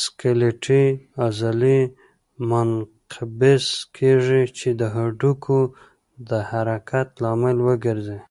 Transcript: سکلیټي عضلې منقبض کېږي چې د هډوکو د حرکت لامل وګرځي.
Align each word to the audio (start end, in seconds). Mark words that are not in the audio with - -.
سکلیټي 0.00 0.84
عضلې 1.26 1.80
منقبض 2.50 3.66
کېږي 3.96 4.42
چې 4.58 4.68
د 4.80 4.82
هډوکو 4.94 5.58
د 6.28 6.30
حرکت 6.50 7.08
لامل 7.22 7.56
وګرځي. 7.68 8.18